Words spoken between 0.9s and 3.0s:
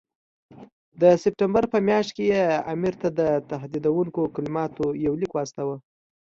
د سپټمبر په میاشت کې یې امیر